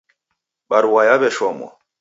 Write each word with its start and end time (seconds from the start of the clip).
Barua 0.69 1.01
yaw'eshomwa. 1.09 1.69